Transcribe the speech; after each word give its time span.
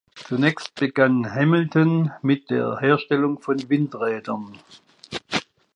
Zunächst 0.15 0.73
begann 0.73 1.31
Hamilton 1.35 2.09
mit 2.23 2.49
der 2.49 2.79
Herstellung 2.79 3.39
von 3.39 3.69
Windrädern. 3.69 4.57